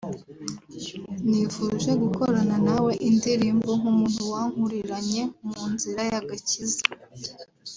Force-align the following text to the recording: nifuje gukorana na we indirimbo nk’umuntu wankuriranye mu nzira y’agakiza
nifuje 1.27 1.91
gukorana 2.01 2.55
na 2.67 2.75
we 2.85 2.93
indirimbo 3.09 3.69
nk’umuntu 3.79 4.21
wankuriranye 4.31 5.23
mu 5.47 5.61
nzira 5.73 6.01
y’agakiza 6.11 6.81